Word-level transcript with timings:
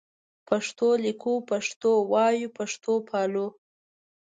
پښتو 0.47 0.87
لیکو 1.05 1.33
پښتو 1.51 1.91
وایو 2.11 2.53
پښتو 2.57 2.93
پالو 3.09 3.47